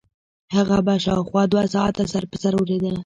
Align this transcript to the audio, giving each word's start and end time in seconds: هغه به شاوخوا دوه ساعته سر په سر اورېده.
هغه 0.55 0.77
به 0.85 0.93
شاوخوا 1.05 1.43
دوه 1.51 1.63
ساعته 1.73 2.03
سر 2.13 2.23
په 2.31 2.37
سر 2.43 2.53
اورېده. 2.57 2.91